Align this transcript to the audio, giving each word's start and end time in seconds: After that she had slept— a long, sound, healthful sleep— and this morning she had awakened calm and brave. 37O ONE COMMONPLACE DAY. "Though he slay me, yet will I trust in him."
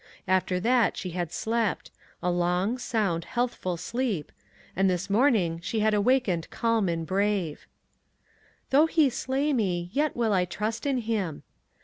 After 0.27 0.59
that 0.59 0.97
she 0.97 1.11
had 1.11 1.31
slept— 1.31 1.91
a 2.23 2.31
long, 2.31 2.79
sound, 2.79 3.23
healthful 3.23 3.77
sleep— 3.77 4.31
and 4.75 4.89
this 4.89 5.11
morning 5.11 5.59
she 5.61 5.81
had 5.81 5.93
awakened 5.93 6.49
calm 6.49 6.89
and 6.89 7.05
brave. 7.05 7.67
37O 8.71 8.71
ONE 8.71 8.71
COMMONPLACE 8.71 8.71
DAY. 8.71 8.71
"Though 8.71 8.85
he 9.03 9.09
slay 9.11 9.53
me, 9.53 9.89
yet 9.93 10.15
will 10.15 10.33
I 10.33 10.45
trust 10.45 10.87
in 10.87 10.97
him." 10.97 11.43